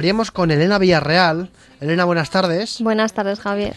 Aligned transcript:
Hablaríamos 0.00 0.30
con 0.30 0.50
Elena 0.50 0.78
Villarreal. 0.78 1.50
Elena, 1.78 2.06
buenas 2.06 2.30
tardes. 2.30 2.80
Buenas 2.80 3.12
tardes, 3.12 3.38
Javier. 3.38 3.76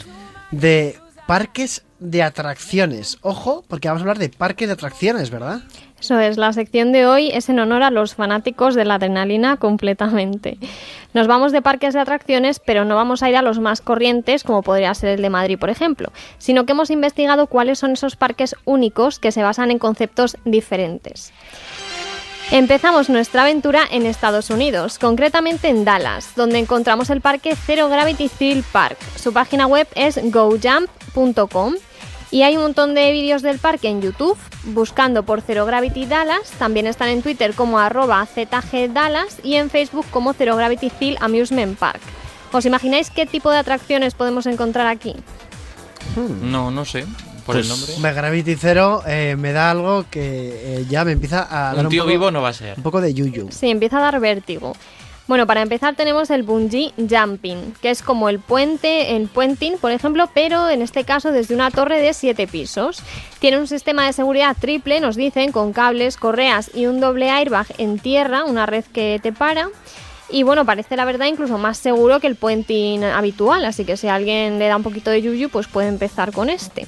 De 0.52 0.96
parques 1.28 1.84
de 2.00 2.24
atracciones. 2.24 3.18
Ojo, 3.20 3.66
porque 3.68 3.90
vamos 3.90 4.00
a 4.00 4.04
hablar 4.04 4.20
de 4.20 4.30
parques 4.30 4.70
de 4.70 4.74
atracciones, 4.74 5.30
¿verdad? 5.30 5.64
Eso 6.00 6.18
es, 6.22 6.38
la 6.38 6.54
sección 6.54 6.94
de 6.94 7.06
hoy 7.06 7.30
es 7.34 7.50
en 7.50 7.60
honor 7.60 7.84
a 7.84 7.92
los 7.92 8.16
fanáticos 8.16 8.74
de 8.74 8.86
la 8.86 8.96
adrenalina 8.96 9.58
completamente. 9.58 10.58
Nos 11.14 11.28
vamos 11.28 11.52
de 11.52 11.62
parques 11.62 11.94
de 11.94 12.00
atracciones, 12.00 12.62
pero 12.66 12.86
no 12.86 12.96
vamos 12.96 13.22
a 13.22 13.30
ir 13.30 13.36
a 13.36 13.42
los 13.42 13.60
más 13.60 13.82
corrientes, 13.82 14.46
como 14.46 14.64
podría 14.64 14.94
ser 14.94 15.10
el 15.10 15.22
de 15.22 15.30
Madrid, 15.30 15.60
por 15.60 15.70
ejemplo, 15.70 16.14
sino 16.38 16.66
que 16.66 16.72
hemos 16.72 16.90
investigado 16.90 17.48
cuáles 17.48 17.80
son 17.80 17.92
esos 17.92 18.16
parques 18.16 18.56
únicos 18.64 19.20
que 19.20 19.34
se 19.34 19.44
basan 19.44 19.72
en 19.72 19.80
conceptos 19.80 20.38
diferentes. 20.46 21.34
Empezamos 22.52 23.10
nuestra 23.10 23.44
aventura 23.44 23.82
en 23.90 24.06
Estados 24.06 24.50
Unidos, 24.50 25.00
concretamente 25.00 25.70
en 25.70 25.86
Dallas, 25.86 26.34
donde 26.36 26.60
encontramos 26.60 27.10
el 27.10 27.22
parque 27.22 27.56
Zero 27.56 27.90
Gravity 27.90 28.30
Thrill 28.30 28.64
Park. 28.64 28.98
Su 29.16 29.34
página 29.34 29.66
web 29.66 29.88
es 29.96 30.20
gojump.com 30.32 31.74
y 32.30 32.44
hay 32.44 32.56
un 32.58 32.64
montón 32.64 32.94
de 32.94 33.12
vídeos 33.12 33.42
del 33.42 33.60
parque 33.60 33.88
en 33.88 34.02
YouTube, 34.02 34.38
buscando 34.66 35.24
por 35.24 35.42
Zero 35.42 35.66
Gravity 35.66 36.06
Dallas. 36.06 36.52
También 36.60 36.86
están 36.86 37.10
en 37.10 37.22
Twitter 37.22 37.54
como 37.54 37.80
arroba 37.80 38.26
ZGDallas 38.26 39.38
y 39.44 39.56
en 39.56 39.70
Facebook 39.70 40.06
como 40.12 40.34
Zero 40.34 40.56
Gravity 40.56 40.90
Thrill 40.90 41.18
Amusement 41.22 41.78
Park. 41.78 42.02
¿Os 42.52 42.66
imagináis 42.66 43.10
qué 43.10 43.26
tipo 43.26 43.50
de 43.50 43.58
atracciones 43.58 44.14
podemos 44.14 44.46
encontrar 44.46 44.88
aquí? 44.88 45.16
No, 46.16 46.70
no 46.70 46.86
sé. 46.86 47.06
Por 47.46 47.58
el 47.58 47.68
nombre. 47.68 47.94
Me 48.00 48.14
Gravity 48.14 48.56
Zero 48.56 49.04
eh, 49.06 49.36
me 49.38 49.52
da 49.52 49.72
algo 49.72 50.06
que 50.10 50.80
eh, 50.80 50.86
ya 50.90 51.04
me 51.04 51.12
empieza 51.12 51.48
a 51.50 51.74
dar 51.74 51.80
Un 51.80 51.86
un, 51.86 51.92
tío 51.92 52.04
poco, 52.04 52.12
vivo 52.12 52.32
no 52.32 52.42
va 52.42 52.50
a 52.50 52.54
ser. 52.54 52.78
un 52.78 52.84
poco 52.84 53.02
de 53.02 53.14
yuyu. 53.14 53.50
Sí, 53.52 53.70
empieza 53.70 53.98
a 53.98 54.02
dar 54.02 54.20
vértigo. 54.20 54.74
Bueno, 55.26 55.48
para 55.48 55.62
empezar 55.62 55.96
tenemos 55.96 56.30
el 56.32 56.44
bungee 56.44 56.92
jumping, 56.98 57.74
que 57.82 57.92
es 57.92 58.02
como 58.02 58.28
el 58.28 58.40
puente, 58.40 59.16
el 59.16 59.30
puenting, 59.30 59.78
por 59.78 59.92
ejemplo, 59.92 60.30
pero 60.34 60.70
en 60.70 60.82
este 60.82 61.06
caso 61.06 61.32
desde 61.32 61.56
una 61.56 61.72
torre 61.72 62.02
de 62.02 62.14
7 62.14 62.46
pisos. 62.48 63.02
Tiene 63.40 63.58
un 63.58 63.68
sistema 63.68 64.06
de 64.06 64.12
seguridad 64.12 64.58
triple, 64.60 65.00
nos 65.00 65.16
dicen, 65.16 65.54
con 65.54 65.72
cables, 65.72 66.18
correas 66.18 66.72
y 66.74 66.88
un 66.88 67.00
doble 67.00 67.30
airbag 67.30 67.68
en 67.78 68.00
tierra, 68.00 68.44
una 68.44 68.66
red 68.66 68.84
que 68.84 69.20
te 69.24 69.32
para. 69.32 69.70
Y 70.30 70.44
bueno, 70.44 70.66
parece 70.66 70.98
la 70.98 71.06
verdad 71.06 71.28
incluso 71.28 71.58
más 71.58 71.78
seguro 71.78 72.20
que 72.20 72.28
el 72.28 72.36
puenting 72.36 73.06
habitual, 73.06 73.64
así 73.64 73.86
que 73.86 73.96
si 73.96 74.08
a 74.08 74.16
alguien 74.16 74.60
le 74.60 74.68
da 74.68 74.76
un 74.76 74.84
poquito 74.84 75.10
de 75.10 75.22
yuyu, 75.22 75.50
pues 75.50 75.68
puede 75.68 75.88
empezar 75.88 76.34
con 76.34 76.50
este. 76.50 76.86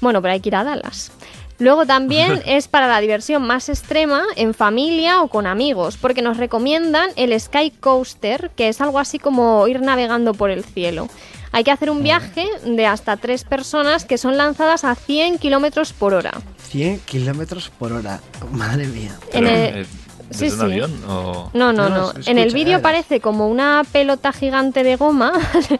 Bueno, 0.00 0.20
pero 0.22 0.32
hay 0.32 0.40
que 0.40 0.48
ir 0.50 0.56
a 0.56 0.64
Dallas. 0.64 1.12
Luego 1.58 1.86
también 1.86 2.42
es 2.46 2.66
para 2.68 2.88
la 2.88 3.00
diversión 3.00 3.46
más 3.46 3.68
extrema 3.68 4.22
en 4.36 4.54
familia 4.54 5.22
o 5.22 5.28
con 5.28 5.46
amigos, 5.46 5.96
porque 5.96 6.20
nos 6.22 6.36
recomiendan 6.36 7.10
el 7.16 7.38
Sky 7.38 7.70
Coaster, 7.70 8.50
que 8.56 8.68
es 8.68 8.80
algo 8.80 8.98
así 8.98 9.18
como 9.18 9.66
ir 9.68 9.80
navegando 9.80 10.34
por 10.34 10.50
el 10.50 10.64
cielo. 10.64 11.08
Hay 11.52 11.62
que 11.62 11.70
hacer 11.70 11.88
un 11.90 12.02
viaje 12.02 12.48
de 12.64 12.84
hasta 12.86 13.16
tres 13.16 13.44
personas 13.44 14.04
que 14.04 14.18
son 14.18 14.36
lanzadas 14.36 14.82
a 14.82 14.96
100 14.96 15.38
kilómetros 15.38 15.92
por 15.92 16.12
hora. 16.12 16.32
100 16.70 16.98
kilómetros 17.00 17.70
por 17.70 17.92
hora. 17.92 18.20
Madre 18.50 18.88
mía. 18.88 19.16
En 19.32 19.46
el- 19.46 19.52
eh, 19.82 19.86
sí, 20.32 20.46
¿Desde 20.46 20.54
un 20.54 20.58
sí. 20.58 20.64
avión? 20.64 21.04
O... 21.08 21.50
No, 21.54 21.72
no, 21.72 21.88
No, 21.88 22.12
En 22.26 22.38
el 22.38 22.52
vídeo 22.52 22.78
eh. 22.78 22.80
parece 22.80 23.20
como 23.20 23.46
una 23.46 23.84
pelota 23.92 24.32
gigante 24.32 24.82
de 24.82 24.96
goma, 24.96 25.32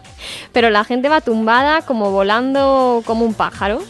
pero 0.53 0.69
la 0.69 0.85
gente 0.85 1.09
va 1.09 1.19
tumbada 1.19 1.81
como 1.81 2.09
volando 2.11 3.03
como 3.05 3.25
un 3.25 3.33
pájaro. 3.33 3.81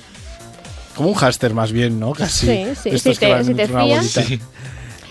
Como 0.96 1.10
un 1.10 1.16
hámster 1.16 1.54
más 1.54 1.72
bien, 1.72 2.00
¿no? 2.00 2.14
Casi. 2.14 2.46
Sí, 2.48 2.66
sí, 2.82 3.00
si 3.00 3.10
que 3.16 3.28
te- 3.28 3.44
si 3.44 3.54
te 3.54 3.68
fías. 3.68 3.78
bolita. 3.80 4.24
Sí. 4.24 4.40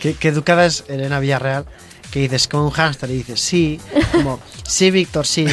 Qué, 0.00 0.14
qué 0.14 0.28
educada 0.28 0.66
es 0.66 0.84
Elena 0.88 1.18
Villarreal. 1.20 1.64
Que 2.14 2.20
dices, 2.20 2.46
como 2.46 2.66
un 2.66 2.70
hámster, 2.70 3.10
y 3.10 3.14
dices, 3.14 3.40
sí, 3.40 3.80
como, 4.12 4.38
sí, 4.64 4.92
Víctor, 4.92 5.26
sí, 5.26 5.46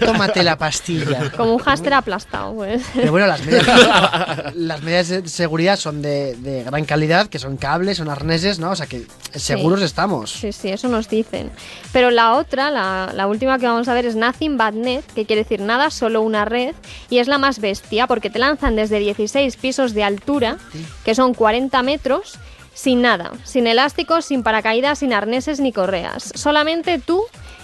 tómate 0.00 0.42
la 0.42 0.58
pastilla. 0.58 1.30
Como 1.36 1.54
un 1.54 1.60
hámster 1.60 1.94
aplastado, 1.94 2.52
pues. 2.52 2.82
Pero 2.96 3.12
bueno, 3.12 3.28
las 3.28 3.46
medidas, 3.46 4.54
las 4.56 4.82
medidas 4.82 5.08
de 5.08 5.28
seguridad 5.28 5.78
son 5.78 6.02
de, 6.02 6.34
de 6.34 6.64
gran 6.64 6.84
calidad, 6.84 7.28
que 7.28 7.38
son 7.38 7.56
cables, 7.56 7.98
son 7.98 8.08
arneses, 8.10 8.58
¿no? 8.58 8.72
O 8.72 8.74
sea 8.74 8.88
que 8.88 9.06
seguros 9.36 9.82
estamos. 9.82 10.32
Sí, 10.32 10.50
sí, 10.50 10.70
eso 10.70 10.88
nos 10.88 11.08
dicen. 11.08 11.52
Pero 11.92 12.10
la 12.10 12.32
otra, 12.32 12.72
la, 12.72 13.12
la 13.14 13.28
última 13.28 13.60
que 13.60 13.66
vamos 13.66 13.86
a 13.86 13.94
ver 13.94 14.04
es 14.04 14.16
Nothing 14.16 14.58
But 14.58 14.74
Net, 14.74 15.04
que 15.14 15.26
quiere 15.26 15.44
decir 15.44 15.60
nada, 15.60 15.90
solo 15.90 16.22
una 16.22 16.44
red, 16.44 16.74
y 17.08 17.18
es 17.18 17.28
la 17.28 17.38
más 17.38 17.60
bestia 17.60 18.08
porque 18.08 18.30
te 18.30 18.40
lanzan 18.40 18.74
desde 18.74 18.98
16 18.98 19.54
pisos 19.58 19.94
de 19.94 20.02
altura, 20.02 20.56
que 21.04 21.14
son 21.14 21.34
40 21.34 21.80
metros, 21.84 22.40
sin 22.74 23.02
nada, 23.02 23.32
sin 23.44 23.66
elásticos, 23.66 24.26
sin 24.26 24.42
paracaídas, 24.42 24.98
sin 24.98 25.12
arneses 25.12 25.60
ni 25.60 25.72
correas. 25.72 26.32
Solamente 26.34 26.98
tú 26.98 27.22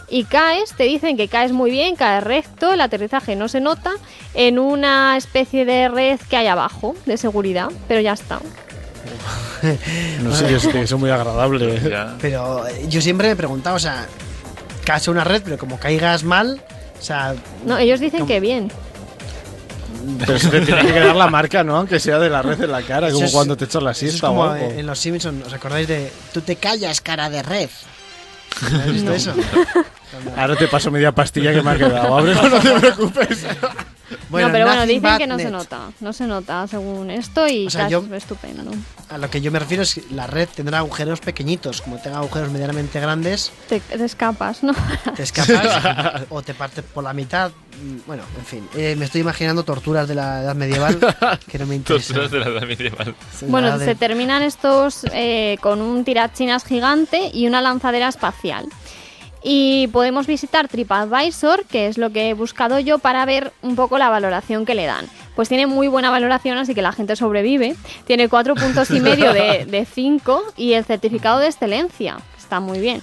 y 0.08 0.24
caes, 0.24 0.74
te 0.76 0.84
dicen 0.84 1.16
que 1.16 1.28
caes 1.28 1.52
muy 1.52 1.70
bien, 1.70 1.94
caes 1.96 2.24
recto, 2.24 2.72
el 2.72 2.80
aterrizaje 2.80 3.36
no 3.36 3.48
se 3.48 3.60
nota, 3.60 3.92
en 4.34 4.58
una 4.58 5.16
especie 5.16 5.64
de 5.64 5.88
red 5.88 6.18
que 6.28 6.36
hay 6.36 6.46
abajo, 6.46 6.94
de 7.06 7.16
seguridad, 7.16 7.68
pero 7.88 8.00
ya 8.00 8.12
está. 8.12 8.40
No 10.22 10.34
sé, 10.34 10.54
es 10.54 10.66
que 10.66 10.86
son 10.86 11.00
muy 11.00 11.10
agradables. 11.10 11.82
Ya. 11.82 12.16
Pero 12.20 12.66
eh, 12.66 12.86
yo 12.88 13.00
siempre 13.02 13.28
me 13.28 13.32
he 13.32 13.36
preguntado, 13.36 13.76
o 13.76 13.78
sea, 13.78 14.06
caes 14.84 15.06
en 15.06 15.12
una 15.12 15.24
red, 15.24 15.42
pero 15.44 15.58
como 15.58 15.78
caigas 15.78 16.24
mal, 16.24 16.60
o 16.98 17.02
sea, 17.02 17.34
No, 17.66 17.76
ellos 17.78 18.00
dicen 18.00 18.26
que 18.26 18.40
bien. 18.40 18.70
Pero 20.26 20.38
se 20.38 20.48
te 20.48 20.60
tiene 20.66 20.82
que 20.82 20.92
quedar 20.92 21.16
la 21.16 21.28
marca, 21.28 21.62
¿no? 21.64 21.76
Aunque 21.76 21.98
sea 22.00 22.18
de 22.18 22.28
la 22.30 22.42
red 22.42 22.60
en 22.62 22.70
la 22.72 22.82
cara, 22.82 23.08
Eso 23.08 23.16
como 23.16 23.26
es- 23.26 23.32
cuando 23.32 23.56
te 23.56 23.64
echas 23.66 23.82
la 23.82 23.90
es 23.92 23.98
siesta 23.98 24.30
o 24.30 24.42
algo. 24.42 24.70
en 24.70 24.86
Los 24.86 24.98
Simpsons, 24.98 25.46
¿os 25.46 25.52
acordáis 25.52 25.88
de 25.88 26.12
tú 26.32 26.40
te 26.40 26.56
callas, 26.56 27.00
cara 27.00 27.28
de 27.30 27.42
red? 27.42 27.70
¿No 28.72 28.78
¿Has 28.80 28.92
visto 28.92 29.12
eso? 29.12 29.32
Ahora 30.36 30.56
te 30.56 30.66
paso 30.68 30.90
media 30.90 31.12
pastilla 31.12 31.52
que 31.52 31.62
me 31.62 31.70
ha 31.70 31.76
quedado. 31.78 32.18
Ábrelo, 32.18 32.48
no 32.48 32.58
te 32.60 32.70
preocupes. 32.80 33.38
no, 34.30 34.52
pero 34.52 34.66
bueno, 34.66 34.86
dicen 34.86 35.02
But 35.02 35.18
que 35.18 35.26
no 35.26 35.38
se 35.38 35.50
nota. 35.50 35.90
No 36.00 36.12
se 36.12 36.26
nota 36.26 36.66
según 36.66 37.10
esto 37.10 37.46
y 37.48 37.66
O 37.66 37.70
sea, 37.70 37.88
yo- 37.88 38.04
estupendo. 38.14 38.70
A 39.08 39.18
lo 39.18 39.28
que 39.28 39.40
yo 39.40 39.50
me 39.50 39.58
refiero 39.58 39.82
es 39.82 39.94
que 39.94 40.04
la 40.14 40.26
red 40.28 40.48
tendrá 40.54 40.78
agujeros 40.78 41.18
pequeñitos, 41.20 41.80
como 41.82 41.98
tenga 41.98 42.18
agujeros 42.18 42.50
medianamente 42.50 43.00
grandes, 43.00 43.50
Te, 43.68 43.80
te 43.80 44.04
escapas, 44.04 44.62
¿no? 44.62 44.72
te 45.16 45.22
escapas 45.24 46.22
o 46.30 46.42
te 46.42 46.54
partes 46.54 46.84
por 46.84 47.02
la 47.02 47.12
mitad. 47.12 47.50
Mm, 47.82 48.06
Bueno, 48.06 48.22
en 48.38 48.44
fin, 48.46 48.68
eh, 48.76 48.94
me 48.96 49.06
estoy 49.06 49.22
imaginando 49.22 49.64
torturas 49.64 50.06
de 50.06 50.14
la 50.14 50.42
edad 50.42 50.54
medieval 50.54 50.98
que 51.48 51.58
no 51.58 51.66
me 51.66 51.74
interesan. 51.76 52.16
Torturas 52.16 52.30
de 52.30 52.38
la 52.38 52.46
edad 52.56 52.68
medieval. 52.68 53.14
bueno, 53.48 53.78
de- 53.78 53.84
se 53.84 53.94
terminan 53.96 54.42
estos 54.42 55.04
eh, 55.12 55.56
con 55.60 55.80
un 55.82 56.04
tirachinas 56.04 56.64
gigante 56.64 57.30
y 57.34 57.46
una 57.48 57.60
lanzadera 57.60 58.08
espacial. 58.08 58.66
Y 59.42 59.88
podemos 59.88 60.26
visitar 60.26 60.68
TripAdvisor, 60.68 61.64
que 61.64 61.86
es 61.86 61.96
lo 61.96 62.10
que 62.10 62.30
he 62.30 62.34
buscado 62.34 62.78
yo 62.78 62.98
para 62.98 63.24
ver 63.24 63.52
un 63.62 63.74
poco 63.74 63.98
la 63.98 64.10
valoración 64.10 64.66
que 64.66 64.74
le 64.74 64.86
dan. 64.86 65.06
Pues 65.34 65.48
tiene 65.48 65.66
muy 65.66 65.88
buena 65.88 66.10
valoración, 66.10 66.58
así 66.58 66.74
que 66.74 66.82
la 66.82 66.92
gente 66.92 67.16
sobrevive. 67.16 67.74
Tiene 68.06 68.28
cuatro 68.28 68.54
puntos 68.54 68.90
y 68.90 69.00
medio 69.00 69.32
de, 69.32 69.64
de 69.68 69.86
cinco 69.86 70.42
y 70.56 70.74
el 70.74 70.84
certificado 70.84 71.38
de 71.38 71.46
excelencia. 71.46 72.18
Está 72.36 72.60
muy 72.60 72.80
bien. 72.80 73.00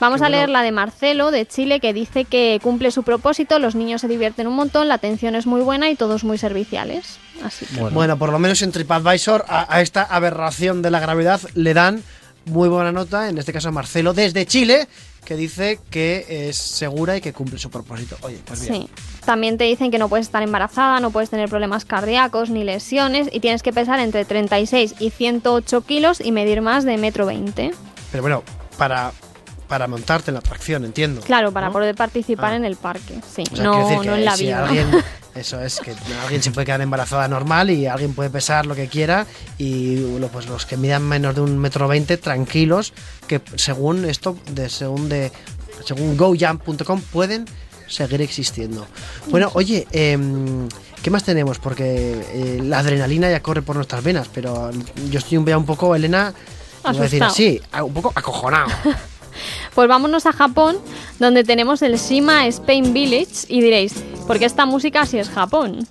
Vamos 0.00 0.22
a 0.22 0.28
leer 0.28 0.48
la 0.48 0.62
de 0.62 0.72
Marcelo, 0.72 1.30
de 1.30 1.46
Chile, 1.46 1.80
que 1.80 1.92
dice 1.92 2.24
que 2.24 2.58
cumple 2.62 2.90
su 2.90 3.04
propósito, 3.04 3.58
los 3.58 3.74
niños 3.74 4.00
se 4.00 4.08
divierten 4.08 4.46
un 4.46 4.54
montón, 4.54 4.88
la 4.88 4.94
atención 4.94 5.34
es 5.34 5.46
muy 5.46 5.60
buena 5.62 5.88
y 5.88 5.94
todos 5.94 6.24
muy 6.24 6.36
serviciales. 6.36 7.18
Así 7.42 7.64
que... 7.66 7.80
Bueno, 7.80 8.18
por 8.18 8.30
lo 8.30 8.38
menos 8.38 8.60
en 8.62 8.72
TripAdvisor 8.72 9.44
a, 9.48 9.72
a 9.72 9.80
esta 9.80 10.02
aberración 10.02 10.82
de 10.82 10.90
la 10.90 11.00
gravedad 11.00 11.40
le 11.54 11.74
dan 11.74 12.02
muy 12.46 12.68
buena 12.68 12.92
nota, 12.92 13.28
en 13.28 13.38
este 13.38 13.52
caso 13.52 13.72
Marcelo 13.72 14.12
desde 14.12 14.46
Chile, 14.46 14.88
que 15.24 15.36
dice 15.36 15.80
que 15.90 16.48
es 16.48 16.56
segura 16.56 17.16
y 17.16 17.20
que 17.20 17.32
cumple 17.32 17.58
su 17.58 17.70
propósito. 17.70 18.16
Oye, 18.22 18.38
pues 18.44 18.68
bien. 18.68 18.82
Sí. 18.82 18.90
También 19.24 19.56
te 19.56 19.64
dicen 19.64 19.90
que 19.90 19.98
no 19.98 20.08
puedes 20.08 20.26
estar 20.26 20.42
embarazada, 20.42 21.00
no 21.00 21.10
puedes 21.10 21.30
tener 21.30 21.48
problemas 21.48 21.84
cardíacos 21.84 22.50
ni 22.50 22.62
lesiones 22.62 23.28
y 23.32 23.40
tienes 23.40 23.62
que 23.62 23.72
pesar 23.72 24.00
entre 24.00 24.24
36 24.24 24.96
y 24.98 25.10
108 25.10 25.80
kilos 25.82 26.20
y 26.20 26.30
medir 26.32 26.60
más 26.60 26.84
de 26.84 26.98
metro 26.98 27.26
20. 27.26 27.72
Pero 28.12 28.22
bueno, 28.22 28.42
para, 28.76 29.12
para 29.74 29.88
montarte 29.88 30.30
en 30.30 30.34
la 30.34 30.38
atracción, 30.38 30.84
entiendo. 30.84 31.20
Claro, 31.22 31.50
para 31.50 31.66
¿no? 31.66 31.72
poder 31.72 31.96
participar 31.96 32.52
Ah. 32.52 32.56
en 32.56 32.64
el 32.64 32.76
parque. 32.76 33.14
Sí, 33.34 33.42
O 33.50 33.56
sea, 33.56 33.64
no, 33.64 33.78
decir 33.88 33.98
que 34.02 34.06
no 34.06 34.14
en 34.14 34.24
la 34.24 34.36
si 34.36 34.44
vida. 34.44 34.64
alguien, 34.64 34.88
eso 35.34 35.60
es, 35.60 35.80
que 35.80 35.92
alguien 36.22 36.40
se 36.44 36.52
puede 36.52 36.64
quedar 36.64 36.80
embarazada 36.80 37.26
normal 37.26 37.70
y 37.70 37.86
alguien 37.88 38.14
puede 38.14 38.30
pesar 38.30 38.66
lo 38.66 38.76
que 38.76 38.86
quiera 38.86 39.26
y 39.58 39.96
pues 40.32 40.46
los 40.46 40.64
que 40.64 40.76
midan 40.76 41.02
menos 41.02 41.34
de 41.34 41.40
un 41.40 41.58
metro 41.58 41.88
veinte, 41.88 42.18
tranquilos, 42.18 42.92
que 43.26 43.40
según 43.56 44.04
esto, 44.04 44.36
de 44.52 44.68
según 44.68 45.08
de 45.08 45.32
según 45.84 46.16
gojump.com 46.16 47.00
pueden 47.12 47.44
seguir 47.88 48.22
existiendo. 48.22 48.86
Bueno, 49.26 49.50
oye, 49.54 49.88
em, 49.90 50.68
¿qué 51.02 51.10
más 51.10 51.24
tenemos? 51.24 51.58
Porque 51.58 52.24
eh, 52.32 52.60
la 52.62 52.78
adrenalina 52.78 53.28
ya 53.28 53.42
corre 53.42 53.62
por 53.62 53.74
nuestras 53.74 54.04
venas, 54.04 54.28
pero 54.32 54.70
yo 55.10 55.18
estoy 55.18 55.36
un, 55.36 55.52
un 55.52 55.66
poco, 55.66 55.96
Elena, 55.96 56.32
voy 56.84 56.96
a 56.96 57.00
decir 57.00 57.24
así, 57.24 57.60
un 57.82 57.92
poco 57.92 58.12
acojonado. 58.14 58.68
Pues 59.74 59.88
vámonos 59.88 60.26
a 60.26 60.32
Japón, 60.32 60.76
donde 61.18 61.44
tenemos 61.44 61.82
el 61.82 61.98
Shima 61.98 62.46
Spain 62.46 62.92
Village 62.92 63.46
y 63.48 63.60
diréis, 63.60 63.94
¿por 64.26 64.38
qué 64.38 64.44
esta 64.44 64.66
música 64.66 65.06
si 65.06 65.18
es 65.18 65.28
Japón? 65.28 65.86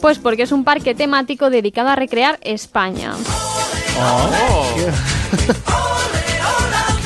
Pues 0.00 0.18
porque 0.18 0.42
es 0.42 0.52
un 0.52 0.64
parque 0.64 0.94
temático 0.94 1.50
dedicado 1.50 1.88
a 1.88 1.96
recrear 1.96 2.38
España. 2.42 3.14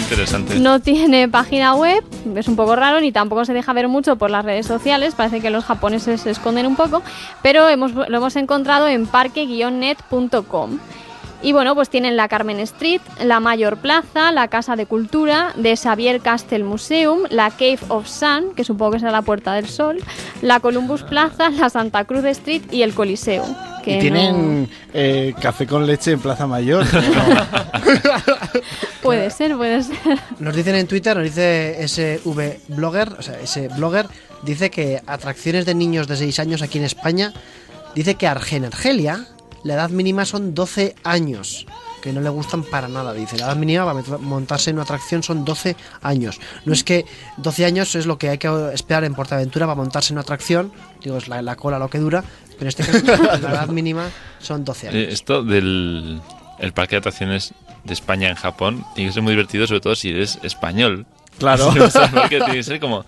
interesante. 0.09 0.59
No 0.59 0.81
tiene 0.81 1.29
página 1.29 1.75
web, 1.75 2.03
es 2.35 2.49
un 2.49 2.57
poco 2.57 2.77
raro, 2.77 3.01
ni 3.01 3.13
tampoco 3.13 3.45
se 3.45 3.53
deja 3.53 3.73
ver 3.73 3.89
mucho 3.89 4.17
por 4.17 4.31
las 4.31 4.45
redes 4.45 4.67
sociales. 4.67 5.15
Parece 5.15 5.41
que 5.41 5.51
los 5.51 5.65
japoneses 5.65 6.23
se 6.23 6.31
esconden 6.31 6.67
un 6.67 6.77
poco, 6.77 7.03
pero 7.43 7.69
hemos, 7.69 7.93
lo 7.93 8.05
hemos 8.05 8.37
encontrado 8.37 8.89
en 8.89 9.07
parque-net.com. 9.07 10.79
Y 11.41 11.53
bueno, 11.53 11.75
pues 11.77 11.89
tienen 11.89 12.17
la 12.17 12.27
Carmen 12.29 12.59
Street, 12.61 13.01
la 13.25 13.39
Mayor 13.39 13.77
Plaza, 13.77 14.33
la 14.33 14.49
Casa 14.49 14.75
de 14.75 14.87
Cultura, 14.87 15.53
de 15.57 15.77
Xavier 15.77 16.21
Castle 16.21 16.65
Museum, 16.65 17.21
la 17.31 17.51
Cave 17.51 17.79
of 17.89 18.09
Sun, 18.09 18.55
que 18.57 18.65
supongo 18.65 18.93
que 18.93 18.99
será 18.99 19.13
la 19.13 19.23
Puerta 19.23 19.53
del 19.55 19.69
Sol, 19.69 19.99
la 20.43 20.59
Columbus 20.59 21.05
Plaza, 21.05 21.51
la 21.51 21.71
Santa 21.71 22.05
Cruz 22.05 22.25
Street 22.25 22.63
y 22.73 22.83
el 22.83 22.93
Coliseo. 22.93 23.45
Que 23.85 23.93
Y 23.93 23.95
no- 23.95 24.01
tienen 24.01 24.69
eh, 24.93 25.33
café 25.41 25.65
con 25.67 25.87
leche 25.87 26.11
en 26.11 26.19
Plaza 26.21 26.47
Mayor. 26.49 26.85
Puede 29.03 29.31
ser, 29.31 29.57
puede 29.57 29.83
ser. 29.83 29.97
Nos 30.39 30.55
dicen 30.55 30.75
en 30.75 30.87
Twitter, 30.87 31.17
nos 31.17 31.25
dice 31.25 31.83
ese 31.83 32.21
V 32.25 32.61
blogger, 32.69 33.09
o 33.19 33.23
sea, 33.23 33.39
ese 33.41 33.69
blogger, 33.69 34.07
dice 34.43 34.71
que 34.71 35.01
atracciones 35.07 35.65
de 35.67 35.75
niños 35.75 36.09
de 36.09 36.17
6 36.17 36.39
años 36.41 36.63
aquí 36.63 36.79
en 36.79 36.85
España, 36.85 37.33
dice 37.95 38.17
que 38.17 38.27
Arge- 38.29 38.57
en 38.57 38.65
Argelia 38.67 39.25
la 39.65 39.75
edad 39.75 39.91
mínima 39.91 40.25
son 40.25 40.55
12 40.55 40.95
años, 41.05 41.67
que 42.03 42.13
no 42.13 42.21
le 42.21 42.29
gustan 42.29 42.63
para 42.63 42.89
nada, 42.89 43.13
dice. 43.13 43.37
La 43.39 43.47
edad 43.47 43.57
mínima 43.57 43.85
para 43.85 44.19
montarse 44.19 44.71
en 44.71 44.77
una 44.77 44.85
atracción 44.85 45.23
son 45.23 45.45
12 45.45 45.77
años. 46.03 46.41
No 46.65 46.73
es 46.73 46.85
que 46.85 47.05
12 47.39 47.65
años 47.65 47.95
es 47.95 48.07
lo 48.07 48.19
que 48.19 48.31
hay 48.31 48.39
que 48.39 48.49
esperar 48.73 49.05
en 49.05 49.15
Portaventura 49.15 49.67
para 49.67 49.77
montarse 49.77 50.13
en 50.13 50.17
una 50.17 50.23
atracción, 50.23 50.73
digo, 51.03 51.17
es 51.17 51.29
la, 51.29 51.43
la 51.43 51.57
cola 51.57 51.79
lo 51.79 51.91
que 51.91 51.99
dura, 51.99 52.23
pero 52.59 52.63
en 52.63 52.69
este 52.69 52.85
caso 52.85 53.23
la 53.41 53.51
edad 53.51 53.69
mínima 53.69 54.09
son 54.41 54.65
12 54.65 54.89
años. 54.89 54.97
Eh, 54.97 55.09
esto 55.13 55.43
del 55.43 56.21
el 56.59 56.73
parque 56.73 56.97
de 56.97 56.99
atracciones 56.99 57.55
de 57.85 57.93
España 57.95 58.29
en 58.29 58.35
Japón 58.35 58.85
tiene 58.95 59.11
que 59.11 59.15
ser 59.15 59.23
muy 59.23 59.33
divertido, 59.33 59.67
sobre 59.67 59.81
todo 59.81 59.95
si 59.95 60.11
eres 60.11 60.39
español. 60.43 61.07
Claro. 61.39 61.73
Tiene 62.29 62.47
que 62.47 62.63
ser 62.65 62.81
como, 62.81 63.05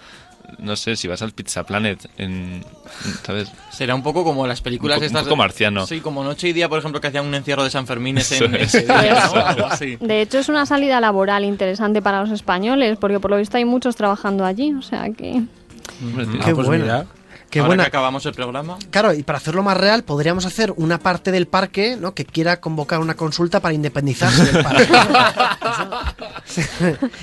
no 0.59 0.77
sé, 0.77 0.97
si 0.97 1.09
vas 1.09 1.23
al 1.23 1.33
Pizza 1.33 1.65
Planet, 1.65 2.09
en, 2.19 2.65
¿sabes? 3.25 3.51
Será 3.71 3.95
un 3.95 4.03
poco 4.03 4.25
como 4.25 4.47
las 4.47 4.61
películas 4.61 4.99
Un 4.99 5.03
un 5.03 5.07
estas. 5.07 5.23
poco 5.25 5.37
marciano. 5.37 5.87
Sí, 5.87 6.01
como 6.01 6.23
Noche 6.25 6.49
y 6.49 6.53
Día, 6.53 6.69
por 6.69 6.79
ejemplo, 6.79 7.01
que 7.01 7.09
hacían 7.09 7.27
un 7.27 7.35
encierro 7.35 7.65
de 7.65 7.71
San 7.71 7.87
Fermín 7.87 8.17
en 8.19 8.55
ese 8.57 8.81
día, 8.85 9.31
¿no? 9.35 9.41
Algo 9.47 9.67
así. 9.67 9.97
De 9.97 10.21
hecho, 10.23 10.39
es 10.39 10.49
una 10.49 10.67
salida 10.67 11.01
laboral 11.01 11.45
interesante 11.45 12.03
para 12.03 12.21
los 12.21 12.31
españoles, 12.31 12.99
porque 13.01 13.21
por 13.21 13.31
lo 13.31 13.37
visto 13.37 13.57
hay 13.57 13.65
muchos 13.65 13.97
trabajando 13.97 14.45
allí, 14.45 14.73
o 14.75 14.83
sea 14.83 15.11
que... 15.11 15.43
Hombre, 16.03 16.27
Ah, 16.41 16.45
Qué 16.45 16.55
pues 16.55 16.67
buena. 16.67 17.07
Qué 17.51 17.59
Ahora 17.59 17.67
buena. 17.69 17.83
que 17.85 17.89
acabamos 17.89 18.25
el 18.27 18.33
programa. 18.35 18.79
Claro, 18.91 19.13
y 19.13 19.23
para 19.25 19.39
hacerlo 19.39 19.63
más 19.65 19.77
real, 19.77 20.05
podríamos 20.05 20.47
hacer 20.47 20.73
una 20.77 20.99
parte 21.01 21.33
del 21.33 21.47
parque 21.49 21.97
¿no? 22.01 22.15
que 22.15 22.25
quiera 22.25 22.61
convocar 22.61 23.01
una 23.01 23.15
consulta 23.15 23.59
para 23.61 23.75
independizarse 23.75 24.45
del 24.53 24.63
parque. 24.63 24.89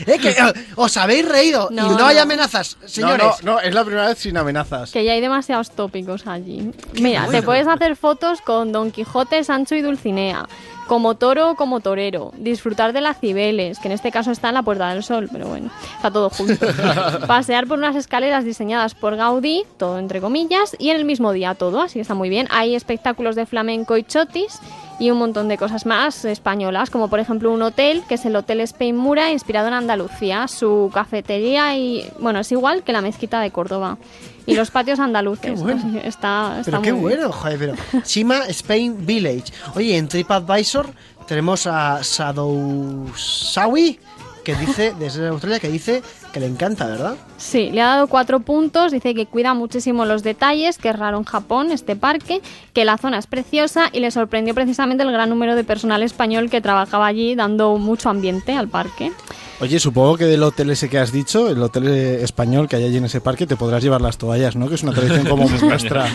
¿Eh? 0.05 0.19
que, 0.19 0.29
eh, 0.31 0.53
os 0.75 0.97
habéis 0.97 1.27
reído 1.27 1.69
No, 1.71 1.85
y 1.85 1.89
no, 1.91 1.97
no. 1.99 2.05
hay 2.05 2.17
amenazas, 2.17 2.77
No, 2.81 2.87
señores. 2.87 3.25
no, 3.43 3.53
no, 3.53 3.59
es 3.59 3.73
la 3.73 3.83
primera 3.83 4.07
vez 4.07 4.17
sin 4.17 4.37
amenazas. 4.37 4.91
Que 4.91 5.03
ya 5.05 5.13
hay 5.13 5.21
demasiados 5.21 5.71
tópicos 5.71 6.27
allí. 6.27 6.71
Mira, 7.01 7.23
bueno. 7.25 7.39
te 7.39 7.43
puedes 7.45 7.67
hacer 7.67 7.95
fotos 7.95 8.41
con 8.41 8.71
Don 8.71 8.91
Quijote, 8.91 9.43
Sancho 9.43 9.75
y 9.75 9.81
Dulcinea. 9.81 10.47
Como 10.87 11.15
toro 11.15 11.51
o 11.51 11.55
como 11.55 11.79
torero. 11.79 12.31
Disfrutar 12.37 12.93
de 12.93 13.01
las 13.01 13.19
cibeles, 13.19 13.79
que 13.79 13.87
en 13.87 13.91
este 13.91 14.11
caso 14.11 14.31
está 14.31 14.49
en 14.49 14.55
la 14.55 14.63
Puerta 14.63 14.93
del 14.93 15.03
Sol, 15.03 15.29
pero 15.31 15.47
bueno, 15.47 15.69
está 15.95 16.11
todo 16.11 16.29
junto. 16.29 16.65
Pasear 17.27 17.67
por 17.67 17.77
unas 17.77 17.95
escaleras 17.95 18.45
diseñadas 18.45 18.95
por 18.95 19.15
Gaudí, 19.15 19.65
todo 19.77 19.99
entre 19.99 20.21
comillas, 20.21 20.75
y 20.79 20.89
en 20.89 20.97
el 20.97 21.05
mismo 21.05 21.33
día 21.33 21.55
todo, 21.55 21.81
así 21.81 21.95
que 21.95 22.01
está 22.01 22.13
muy 22.13 22.29
bien. 22.29 22.47
Hay 22.51 22.75
espectáculos 22.75 23.35
de 23.35 23.45
flamenco 23.45 23.97
y 23.97 24.03
chotis 24.03 24.59
y 24.99 25.11
un 25.11 25.17
montón 25.17 25.47
de 25.47 25.57
cosas 25.57 25.85
más 25.85 26.25
españolas, 26.25 26.89
como 26.89 27.07
por 27.09 27.19
ejemplo 27.19 27.51
un 27.51 27.61
hotel, 27.61 28.03
que 28.07 28.15
es 28.15 28.25
el 28.25 28.35
Hotel 28.35 28.61
Spain 28.61 28.95
Mura, 28.95 29.31
inspirado 29.31 29.67
en 29.67 29.73
Andalucía. 29.73 30.47
Su 30.47 30.89
cafetería 30.93 31.77
y, 31.77 32.09
bueno, 32.19 32.39
es 32.39 32.51
igual 32.51 32.83
que 32.83 32.93
la 32.93 33.01
mezquita 33.01 33.39
de 33.41 33.51
Córdoba. 33.51 33.97
Y 34.45 34.55
los 34.55 34.71
patios 34.71 34.99
andaluces. 34.99 35.41
Qué 35.41 35.51
bueno. 35.51 35.79
así 35.79 35.91
que 35.99 36.07
Está, 36.07 36.57
está 36.59 36.71
pero 36.71 36.81
qué 36.81 36.93
muy 36.93 37.01
bueno, 37.01 37.31
joder, 37.31 37.59
pero 37.59 37.73
Shima 38.05 38.45
Spain 38.47 39.05
Village. 39.05 39.51
Oye, 39.75 39.97
en 39.97 40.07
TripAdvisor 40.07 40.87
tenemos 41.27 41.67
a 41.67 42.03
Sadousawi 42.03 43.99
que 44.47 44.55
dice 44.55 44.93
desde 44.97 45.27
Australia 45.27 45.59
que 45.59 45.67
dice 45.67 46.01
que 46.31 46.39
le 46.39 46.45
encanta, 46.45 46.87
¿verdad? 46.87 47.17
Sí, 47.37 47.69
le 47.69 47.81
ha 47.81 47.87
dado 47.87 48.07
cuatro 48.07 48.39
puntos, 48.39 48.93
dice 48.93 49.13
que 49.13 49.25
cuida 49.25 49.53
muchísimo 49.53 50.05
los 50.05 50.23
detalles, 50.23 50.77
que 50.77 50.87
es 50.87 50.95
raro 50.97 51.17
en 51.17 51.25
Japón 51.25 51.69
este 51.73 51.97
parque, 51.97 52.41
que 52.71 52.85
la 52.85 52.97
zona 52.97 53.19
es 53.19 53.27
preciosa 53.27 53.89
y 53.91 53.99
le 53.99 54.09
sorprendió 54.09 54.55
precisamente 54.55 55.03
el 55.03 55.11
gran 55.11 55.29
número 55.29 55.57
de 55.57 55.65
personal 55.65 56.01
español 56.01 56.49
que 56.49 56.61
trabajaba 56.61 57.07
allí 57.07 57.35
dando 57.35 57.77
mucho 57.77 58.09
ambiente 58.09 58.53
al 58.53 58.69
parque. 58.69 59.11
Oye, 59.59 59.81
supongo 59.81 60.15
que 60.15 60.25
del 60.25 60.43
hotel 60.43 60.69
ese 60.69 60.87
que 60.87 60.97
has 60.97 61.11
dicho, 61.11 61.49
el 61.49 61.61
hotel 61.61 61.87
eh, 61.89 62.23
español 62.23 62.69
que 62.69 62.77
hay 62.77 62.85
allí 62.85 62.97
en 62.97 63.05
ese 63.05 63.19
parque, 63.19 63.47
te 63.47 63.57
podrás 63.57 63.83
llevar 63.83 63.99
las 63.99 64.17
toallas, 64.17 64.55
¿no? 64.55 64.69
Que 64.69 64.75
es 64.75 64.83
una 64.83 64.93
tradición 64.93 65.25
como 65.27 65.49
muy 65.49 65.59
nuestra. 65.67 66.07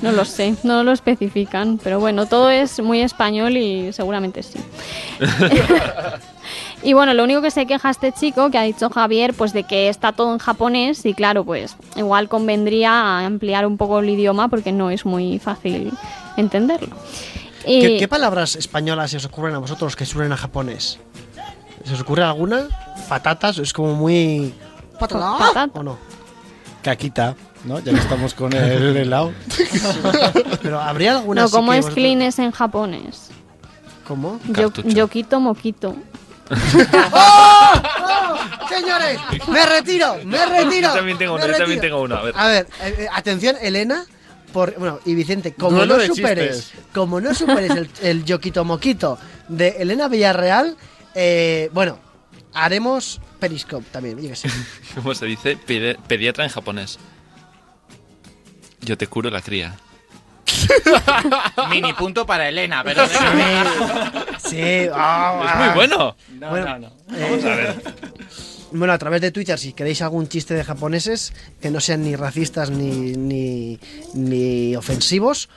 No 0.00 0.12
lo 0.12 0.24
sé, 0.24 0.54
no 0.62 0.84
lo 0.84 0.92
especifican, 0.92 1.80
pero 1.82 1.98
bueno, 1.98 2.26
todo 2.26 2.50
es 2.50 2.78
muy 2.78 3.00
español 3.00 3.56
y 3.56 3.92
seguramente 3.92 4.44
sí. 4.44 4.60
y 6.82 6.92
bueno, 6.92 7.14
lo 7.14 7.24
único 7.24 7.42
que 7.42 7.50
se 7.50 7.66
queja 7.66 7.90
este 7.90 8.12
chico, 8.12 8.50
que 8.50 8.58
ha 8.58 8.62
dicho 8.62 8.90
Javier, 8.90 9.34
pues 9.34 9.52
de 9.52 9.64
que 9.64 9.88
está 9.88 10.12
todo 10.12 10.32
en 10.32 10.38
japonés 10.38 11.04
y 11.06 11.14
claro, 11.14 11.44
pues 11.44 11.76
igual 11.96 12.28
convendría 12.28 13.20
ampliar 13.26 13.66
un 13.66 13.76
poco 13.76 14.00
el 14.00 14.10
idioma 14.10 14.48
porque 14.48 14.72
no 14.72 14.90
es 14.90 15.04
muy 15.06 15.38
fácil 15.38 15.92
entenderlo. 16.36 16.94
Y 17.66 17.80
¿Qué, 17.80 17.96
qué 17.98 18.08
palabras 18.08 18.54
españolas 18.56 19.10
se 19.10 19.16
os 19.16 19.24
ocurren 19.24 19.54
a 19.54 19.58
vosotros 19.58 19.96
que 19.96 20.06
suenen 20.06 20.32
a 20.32 20.36
japonés? 20.36 20.98
¿Se 21.84 21.94
os 21.94 22.00
ocurre 22.00 22.22
alguna? 22.22 22.68
Patatas, 23.08 23.58
es 23.58 23.72
como 23.72 23.94
muy... 23.94 24.54
¿Patata? 25.00 25.36
Patata. 25.38 25.78
¿O 25.78 25.82
no? 25.82 25.98
Caquita, 26.82 27.34
¿no? 27.64 27.80
Ya 27.80 27.92
que 27.92 27.98
estamos 27.98 28.34
con 28.34 28.52
el 28.52 28.96
helado. 28.96 29.32
Pero 30.62 30.80
habría 30.80 31.16
alguna 31.18 31.42
no, 31.42 31.50
¿cómo 31.50 31.72
es 31.72 31.78
vosotros- 31.86 31.94
clean 31.94 32.22
es 32.22 32.38
en 32.38 32.50
japonés? 32.52 33.30
¿Cómo? 34.06 34.38
Yo, 34.48 34.70
yoquito, 34.84 35.40
moquito. 35.40 35.96
Señores, 38.68 39.18
me 39.48 39.66
retiro, 39.66 40.16
me 40.24 40.44
retiro. 40.46 40.88
Yo 40.88 40.94
también 40.94 41.18
tengo 41.18 41.38
me 41.38 41.44
uno, 41.44 41.52
yo 41.52 41.58
también 41.58 41.80
retiro. 41.80 41.80
tengo 41.80 42.00
uno. 42.02 42.16
A 42.16 42.22
ver. 42.22 42.34
A 42.36 42.46
ver, 42.48 42.66
eh, 42.82 43.06
atención, 43.12 43.56
Elena. 43.60 44.04
Por, 44.52 44.74
bueno, 44.78 45.00
y 45.04 45.14
Vicente, 45.14 45.52
como 45.54 45.76
Duelo 45.78 45.96
no 45.96 46.00
de 46.02 46.06
superes, 46.08 46.56
chistes. 46.70 46.80
como 46.94 47.20
no 47.20 47.34
superes 47.34 47.70
el, 47.72 47.90
el 48.02 48.24
Yoquito 48.24 48.64
Moquito 48.64 49.18
de 49.48 49.68
Elena 49.80 50.08
Villarreal, 50.08 50.76
eh, 51.14 51.68
bueno, 51.74 51.98
haremos 52.54 53.20
Periscope 53.38 53.84
también, 53.90 54.18
yo 54.22 54.30
qué 54.30 54.36
sé. 54.36 54.48
¿Cómo 54.94 55.14
se 55.14 55.26
dice? 55.26 55.58
Pedi- 55.58 55.96
pediatra 56.06 56.44
en 56.44 56.50
japonés. 56.50 56.98
Yo 58.80 58.96
te 58.96 59.06
curo 59.08 59.28
la 59.30 59.42
cría. 59.42 59.74
Mini 61.68 61.92
punto 61.92 62.24
para 62.24 62.48
Elena, 62.48 62.82
pero. 62.82 63.02
Sí, 64.48 64.88
ah, 64.92 65.52
Es 65.52 65.66
muy 65.66 65.74
bueno. 65.74 66.16
No, 66.38 66.50
Bueno, 66.50 66.66
no, 66.66 66.78
no. 66.78 66.92
Vamos 67.08 67.44
a 67.44 67.54
ver. 67.54 67.82
Bueno, 68.72 68.92
a 68.92 68.98
través 68.98 69.20
de 69.20 69.30
Twitter, 69.30 69.58
si 69.58 69.72
queréis 69.72 70.02
algún 70.02 70.28
chiste 70.28 70.52
de 70.54 70.64
japoneses 70.64 71.32
que 71.60 71.70
no 71.70 71.80
sean 71.80 72.02
ni 72.02 72.16
racistas 72.16 72.70
ni, 72.70 73.12
ni, 73.16 73.78
ni 74.14 74.74
ofensivos, 74.76 75.48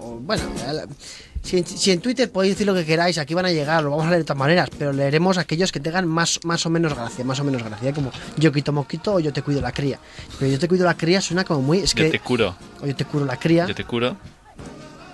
o, 0.00 0.18
bueno, 0.20 0.42
si 1.42 1.58
en, 1.58 1.66
si 1.66 1.90
en 1.90 2.00
Twitter 2.00 2.30
podéis 2.32 2.54
decir 2.54 2.66
lo 2.66 2.74
que 2.74 2.84
queráis, 2.86 3.18
aquí 3.18 3.34
van 3.34 3.46
a 3.46 3.52
llegar, 3.52 3.82
lo 3.82 3.90
vamos 3.90 4.06
a 4.06 4.10
leer 4.10 4.20
de 4.22 4.24
todas 4.24 4.38
maneras, 4.38 4.70
pero 4.78 4.92
leeremos 4.92 5.38
aquellos 5.38 5.70
que 5.70 5.80
tengan 5.80 6.06
más, 6.08 6.40
más 6.44 6.64
o 6.66 6.70
menos 6.70 6.94
gracia, 6.94 7.24
más 7.24 7.40
o 7.40 7.44
menos 7.44 7.62
gracia, 7.62 7.92
como 7.92 8.10
yo 8.36 8.50
quito 8.52 8.72
moquito 8.72 9.14
o 9.14 9.20
yo 9.20 9.32
te 9.32 9.42
cuido 9.42 9.60
la 9.60 9.72
cría. 9.72 9.98
Pero 10.38 10.50
yo 10.50 10.58
te 10.58 10.68
cuido 10.68 10.84
la 10.86 10.96
cría 10.96 11.20
suena 11.20 11.44
como 11.44 11.60
muy... 11.62 11.78
Es 11.78 11.94
Yo 11.94 12.04
que, 12.04 12.10
te 12.10 12.20
curo. 12.20 12.56
o 12.80 12.86
yo 12.86 12.96
te 12.96 13.04
curo 13.04 13.24
la 13.26 13.36
cría, 13.38 13.66
Yo 13.66 13.74
te 13.74 13.84
curo. 13.84 14.16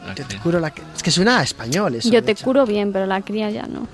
La 0.09 0.15
yo 0.15 0.27
te 0.27 0.37
curo 0.39 0.61
la 0.61 0.71
cría. 0.71 0.87
Es 0.97 1.03
que 1.03 1.11
suena 1.11 1.39
a 1.39 1.43
español 1.43 1.95
eso. 1.95 2.11
Yo 2.11 2.23
te 2.23 2.33
hecho. 2.33 2.45
curo 2.45 2.67
bien, 2.67 2.93
pero 2.93 3.07
la 3.07 3.21
cría 3.23 3.51
ya 3.51 3.67
no. 3.67 3.87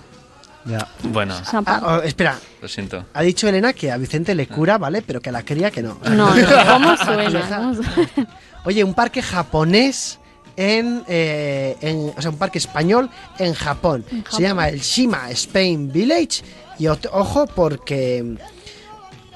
Ya. 0.67 0.89
Bueno, 1.03 1.35
Ah, 1.67 1.99
oh, 2.01 2.03
espera, 2.03 2.39
lo 2.63 2.69
siento. 2.69 3.05
ha 3.13 3.21
dicho 3.23 3.47
Elena 3.47 3.75
que 3.75 3.93
a 3.93 3.99
Vicente 3.99 4.35
le 4.35 4.47
cura, 4.47 4.79
¿vale? 4.79 5.03
Pero 5.03 5.21
que 5.21 5.29
a 5.29 5.33
la 5.33 5.43
cría 5.43 5.71
que 5.71 5.83
no. 5.83 5.99
No, 6.05 6.35
no, 6.35 6.47
¿cómo 6.73 6.97
suena? 6.97 7.75
Oye, 8.65 8.83
un 8.83 8.95
parque 8.95 9.21
japonés 9.21 10.19
en, 10.57 11.05
eh, 11.07 11.77
en- 11.83 12.13
O 12.17 12.23
sea, 12.23 12.31
un 12.31 12.39
parque 12.39 12.57
español 12.57 13.11
en 13.39 13.53
Japón. 13.53 14.07
En 14.11 14.25
Se 14.31 14.41
llama 14.41 14.69
el 14.71 14.81
Shima 14.81 15.29
Spain 15.33 15.93
Village. 15.93 16.43
Y 16.79 16.87
ojo, 16.87 17.47
porque. 17.47 18.37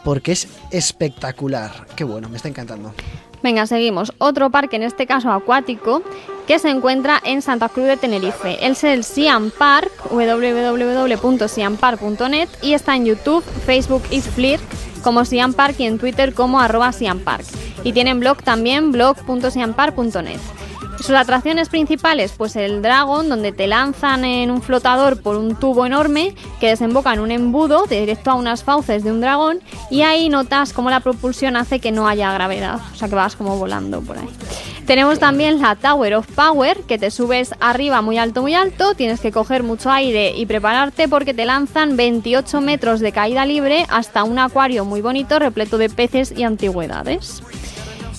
Porque 0.04 0.32
es 0.32 0.48
espectacular. 0.70 1.86
Qué 1.94 2.04
bueno, 2.04 2.28
me 2.30 2.36
está 2.36 2.48
encantando. 2.48 2.94
Venga, 3.42 3.66
seguimos. 3.66 4.12
Otro 4.18 4.48
parque, 4.50 4.76
en 4.76 4.82
este 4.84 5.06
caso 5.06 5.30
acuático, 5.30 6.02
que 6.48 6.58
se 6.58 6.70
encuentra 6.70 7.20
en 7.24 7.42
Santa 7.42 7.68
Cruz 7.68 7.86
de 7.86 7.98
Tenerife. 7.98 8.66
Es 8.66 8.82
el 8.82 9.04
Siam 9.04 9.50
Park, 9.50 9.92
www.siampark.net 10.10 12.48
y 12.62 12.72
está 12.72 12.96
en 12.96 13.04
YouTube, 13.04 13.44
Facebook 13.66 14.02
y 14.10 14.22
Flickr 14.22 14.64
como 15.02 15.26
Siam 15.26 15.52
Park 15.52 15.74
y 15.78 15.84
en 15.84 15.98
Twitter 15.98 16.32
como 16.32 16.58
arroba 16.58 16.90
Siam 16.92 17.20
Park. 17.20 17.44
Y 17.84 17.92
tienen 17.92 18.18
blog 18.18 18.42
también, 18.42 18.92
blog.siampark.net. 18.92 20.40
Sus 21.00 21.14
atracciones 21.14 21.68
principales, 21.68 22.32
pues 22.36 22.56
el 22.56 22.82
Dragon, 22.82 23.28
donde 23.28 23.52
te 23.52 23.66
lanzan 23.66 24.24
en 24.24 24.50
un 24.50 24.62
flotador 24.62 25.20
por 25.22 25.36
un 25.36 25.54
tubo 25.54 25.84
enorme 25.84 26.34
que 26.60 26.68
desemboca 26.68 27.12
en 27.12 27.20
un 27.20 27.30
embudo 27.30 27.84
directo 27.84 28.30
a 28.30 28.34
unas 28.34 28.64
fauces 28.64 29.04
de 29.04 29.12
un 29.12 29.20
dragón 29.20 29.60
y 29.90 30.00
ahí 30.00 30.30
notas 30.30 30.72
cómo 30.72 30.88
la 30.90 31.00
propulsión 31.00 31.56
hace 31.56 31.78
que 31.78 31.92
no 31.92 32.08
haya 32.08 32.32
gravedad, 32.32 32.80
o 32.92 32.96
sea 32.96 33.08
que 33.08 33.14
vas 33.14 33.36
como 33.36 33.58
volando 33.58 34.00
por 34.00 34.18
ahí. 34.18 34.28
Tenemos 34.88 35.18
también 35.18 35.60
la 35.60 35.76
Tower 35.76 36.14
of 36.14 36.26
Power, 36.28 36.80
que 36.84 36.96
te 36.96 37.10
subes 37.10 37.50
arriba 37.60 38.00
muy 38.00 38.16
alto, 38.16 38.40
muy 38.40 38.54
alto, 38.54 38.94
tienes 38.94 39.20
que 39.20 39.30
coger 39.30 39.62
mucho 39.62 39.90
aire 39.90 40.32
y 40.34 40.46
prepararte 40.46 41.08
porque 41.08 41.34
te 41.34 41.44
lanzan 41.44 41.98
28 41.98 42.62
metros 42.62 43.00
de 43.00 43.12
caída 43.12 43.44
libre 43.44 43.84
hasta 43.90 44.24
un 44.24 44.38
acuario 44.38 44.86
muy 44.86 45.02
bonito 45.02 45.38
repleto 45.38 45.76
de 45.76 45.90
peces 45.90 46.32
y 46.34 46.44
antigüedades. 46.44 47.42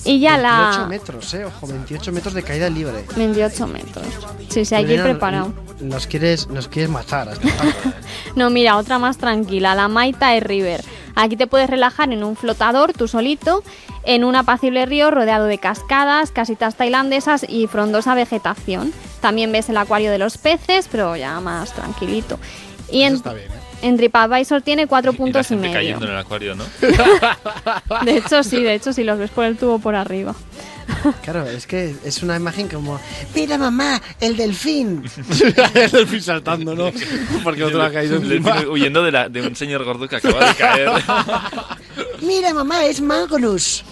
Y 0.04 0.20
ya 0.20 0.36
28 0.36 0.78
la... 0.78 0.86
metros, 0.86 1.34
eh, 1.34 1.44
ojo, 1.44 1.66
28 1.66 2.12
metros 2.12 2.34
de 2.34 2.42
caída 2.44 2.70
libre. 2.70 3.04
28 3.16 3.66
metros. 3.66 4.06
Sí, 4.48 4.64
sí, 4.64 4.72
hay 4.76 4.86
que 4.86 4.94
ir 4.94 5.02
preparado. 5.02 5.52
Nos 5.80 6.06
quieres, 6.06 6.46
nos 6.50 6.68
quieres 6.68 6.88
matar. 6.88 7.30
a 7.30 7.32
esta 7.32 7.48
parte. 7.48 7.72
No, 8.36 8.48
mira, 8.48 8.76
otra 8.76 9.00
más 9.00 9.18
tranquila, 9.18 9.74
la 9.74 9.88
Mai 9.88 10.12
Tai 10.12 10.38
River. 10.38 10.84
Aquí 11.22 11.36
te 11.36 11.46
puedes 11.46 11.68
relajar 11.68 12.10
en 12.12 12.24
un 12.24 12.34
flotador, 12.34 12.92
tú 12.94 13.06
solito, 13.06 13.62
en 14.04 14.24
un 14.24 14.36
apacible 14.36 14.86
río 14.86 15.10
rodeado 15.10 15.44
de 15.46 15.58
cascadas, 15.58 16.30
casitas 16.30 16.76
tailandesas 16.76 17.44
y 17.48 17.66
frondosa 17.66 18.14
vegetación. 18.14 18.92
También 19.20 19.52
ves 19.52 19.68
el 19.68 19.76
acuario 19.76 20.10
de 20.10 20.18
los 20.18 20.38
peces, 20.38 20.88
pero 20.90 21.16
ya 21.16 21.38
más 21.40 21.72
tranquilito. 21.74 22.38
Y 22.90 23.02
Eso 23.02 23.08
en, 23.08 23.14
está 23.16 23.34
bien, 23.34 23.48
¿eh? 23.50 23.54
en 23.82 23.96
TripAdvisor 23.98 24.62
tiene 24.62 24.86
cuatro 24.86 25.12
Y 25.12 25.16
puntos 25.16 25.46
y, 25.46 25.48
gente 25.50 25.62
medio. 25.68 25.78
cayendo 25.78 26.06
en 26.06 26.12
el 26.12 26.18
acuario, 26.18 26.54
¿no? 26.54 26.64
De 28.04 28.16
hecho, 28.16 28.42
sí, 28.42 28.62
de 28.62 28.74
hecho, 28.74 28.92
sí, 28.92 29.04
los 29.04 29.18
ves 29.18 29.30
por 29.30 29.44
el 29.44 29.56
tubo 29.58 29.78
por 29.78 29.94
arriba. 29.94 30.34
Claro, 31.22 31.46
es 31.48 31.66
que 31.66 31.94
es 32.04 32.22
una 32.22 32.36
imagen 32.36 32.68
como, 32.68 33.00
mira 33.34 33.56
mamá, 33.58 34.00
el 34.20 34.36
delfín. 34.36 35.02
el 35.74 35.90
delfín 35.90 36.22
saltando, 36.22 36.74
¿no? 36.74 36.90
Porque 37.42 37.64
otro 37.64 37.82
ha 37.82 37.90
caído 37.90 38.16
El 38.16 38.28
delfín 38.28 38.52
encima. 38.52 38.70
huyendo 38.72 39.02
de, 39.02 39.12
la- 39.12 39.28
de 39.28 39.40
un 39.46 39.56
señor 39.56 39.84
gordo 39.84 40.08
que 40.08 40.16
acaba 40.16 40.48
de 40.48 40.54
caer. 40.54 40.90
Mira 42.22 42.52
mamá, 42.52 42.84
es 42.84 43.00
Magnus. 43.00 43.84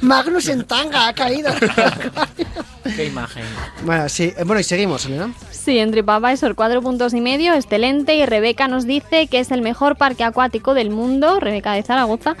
Magnus 0.00 0.48
en 0.48 0.64
tanga 0.64 1.08
ha 1.08 1.14
caído. 1.14 1.50
Qué 2.96 3.06
imagen. 3.06 3.44
bueno, 3.84 4.08
sí, 4.08 4.32
eh, 4.36 4.44
bueno, 4.44 4.60
y 4.60 4.64
seguimos, 4.64 5.06
Elena. 5.06 5.32
Sí, 5.50 5.78
en 5.78 5.90
TripAdvisor 5.90 6.54
cuatro 6.54 6.82
puntos 6.82 7.14
y 7.14 7.20
medio, 7.20 7.54
excelente. 7.54 8.14
Y 8.16 8.26
Rebeca 8.26 8.68
nos 8.68 8.84
dice 8.84 9.26
que 9.28 9.40
es 9.40 9.50
el 9.50 9.62
mejor 9.62 9.96
parque 9.96 10.22
acuático 10.22 10.74
del 10.74 10.90
mundo, 10.90 11.40
Rebeca 11.40 11.72
de 11.72 11.82
Zaragoza, 11.82 12.36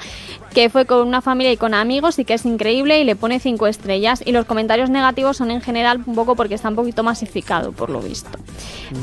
que 0.52 0.68
fue 0.68 0.84
con 0.84 1.06
una 1.06 1.22
familia 1.22 1.52
y 1.52 1.56
con 1.56 1.72
amigos 1.72 2.18
y 2.18 2.24
que 2.24 2.34
es 2.34 2.44
increíble 2.44 3.00
y 3.00 3.04
le 3.04 3.16
pone 3.16 3.40
cinco 3.40 3.66
estrellas. 3.66 4.22
Y 4.24 4.32
los 4.32 4.44
comentarios 4.44 4.90
negativos 4.90 5.38
son 5.38 5.50
en 5.50 5.62
general 5.62 6.02
un 6.04 6.14
poco 6.14 6.36
porque 6.36 6.54
está 6.54 6.68
un 6.68 6.76
poquito 6.76 7.02
masificado, 7.02 7.72
por 7.72 7.88
lo 7.88 8.00
visto. 8.00 8.38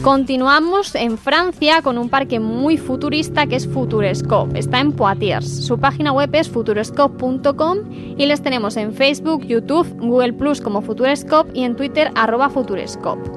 Continuamos 0.03 0.93
en 0.93 1.17
Francia 1.17 1.81
con 1.81 1.97
un 1.97 2.09
parque 2.09 2.39
muy 2.39 2.77
futurista 2.77 3.47
que 3.47 3.55
es 3.55 3.67
Futurescope. 3.67 4.59
Está 4.59 4.79
en 4.79 4.91
Poitiers. 4.91 5.65
Su 5.65 5.79
página 5.79 6.11
web 6.11 6.29
es 6.33 6.49
futurescope.com 6.49 7.77
y 8.17 8.25
les 8.27 8.43
tenemos 8.43 8.77
en 8.77 8.93
Facebook, 8.93 9.43
YouTube, 9.45 9.87
Google 9.97 10.33
Plus 10.33 10.61
como 10.61 10.81
Futurescope 10.81 11.30
y 11.53 11.63
en 11.63 11.75
Twitter 11.75 12.11
arroba 12.15 12.49
Futurescope. 12.49 13.29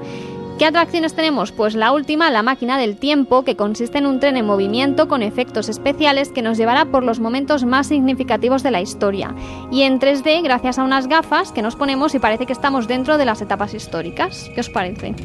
¿Qué 0.59 0.67
atracciones 0.67 1.15
tenemos? 1.15 1.51
Pues 1.51 1.75
la 1.75 1.93
última, 1.93 2.31
la 2.31 2.45
máquina 2.45 2.79
del 2.79 2.97
tiempo, 2.97 3.45
que 3.45 3.57
consiste 3.57 3.99
en 3.99 4.07
un 4.07 4.21
tren 4.21 4.37
en 4.37 4.47
movimiento 4.47 5.09
con 5.09 5.21
efectos 5.23 5.69
especiales 5.69 6.29
que 6.29 6.43
nos 6.43 6.57
llevará 6.57 6.85
por 6.85 7.03
los 7.03 7.19
momentos 7.19 7.65
más 7.65 7.89
significativos 7.89 8.63
de 8.63 8.71
la 8.71 8.81
historia. 8.81 9.35
Y 9.73 9.83
en 9.83 9.99
3D, 9.99 10.45
gracias 10.45 10.79
a 10.79 10.85
unas 10.85 11.09
gafas 11.09 11.51
que 11.51 11.63
nos 11.63 11.75
ponemos 11.75 12.15
y 12.15 12.21
parece 12.21 12.47
que 12.47 12.53
estamos 12.53 12.87
dentro 12.87 13.19
de 13.19 13.25
las 13.25 13.43
etapas 13.43 13.75
históricas. 13.75 14.49
¿Qué 14.55 14.61
os 14.61 14.71
parece? 14.71 15.17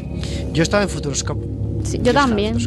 Yo 0.52 0.64
estaba 0.64 0.82
en 0.82 0.90
Futuroscope. 0.90 1.46
Sí, 1.84 2.00
yo 2.02 2.12
también. 2.12 2.58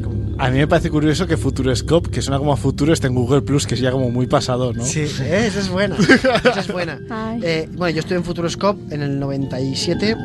A 0.43 0.51
mí 0.51 0.59
me 0.59 0.67
parece 0.67 0.91
curioso 0.91 1.29
que 1.29 1.37
Futurescope, 1.37 2.11
que 2.11 2.21
suena 2.21 2.37
como 2.37 2.53
a 2.53 2.57
futuro, 2.57 2.93
esté 2.93 3.07
en 3.07 3.15
Google 3.15 3.43
Plus, 3.43 3.65
que 3.65 3.77
es 3.77 3.81
ya 3.81 3.93
como 3.93 4.11
muy 4.11 4.27
pasado, 4.27 4.73
¿no? 4.73 4.85
Sí, 4.85 5.03
esa 5.03 5.25
es 5.25 5.69
buena. 5.69 5.95
Esa 5.97 6.61
es 6.61 6.73
buena. 6.73 7.01
Eh, 7.43 7.69
bueno, 7.73 7.95
yo 7.95 8.01
estuve 8.01 8.19
en 8.19 8.25
Futuroscope 8.25 8.93
en 8.93 9.03
el 9.03 9.21
97. 9.21 10.17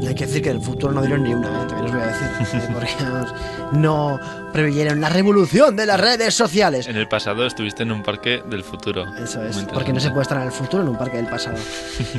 Y 0.00 0.06
hay 0.06 0.14
que 0.14 0.26
decir 0.26 0.42
que 0.42 0.50
del 0.50 0.60
futuro 0.60 0.92
no 0.92 1.00
dieron 1.00 1.24
ni 1.24 1.34
una, 1.34 1.48
eh, 1.48 1.66
también 1.66 1.86
os 1.86 1.92
voy 1.92 2.00
a 2.00 2.06
decir. 2.06 2.28
eh, 2.60 2.68
Porque 2.72 2.94
vamos, 3.04 3.34
no 3.72 4.20
preveyeron 4.52 5.00
la 5.00 5.08
revolución 5.08 5.76
de 5.76 5.86
las 5.86 6.00
redes 6.00 6.34
sociales. 6.34 6.88
En 6.88 6.96
el 6.96 7.08
pasado 7.08 7.46
estuviste 7.46 7.82
en 7.82 7.92
un 7.92 8.02
parque 8.02 8.42
del 8.48 8.62
futuro. 8.64 9.04
Eso 9.22 9.42
es, 9.44 9.56
porque 9.72 9.92
no 9.92 10.00
se 10.00 10.10
puede 10.10 10.22
estar 10.22 10.38
en 10.38 10.44
el 10.44 10.52
futuro 10.52 10.82
en 10.82 10.88
un 10.90 10.96
parque 10.96 11.16
del 11.18 11.26
pasado. 11.26 11.56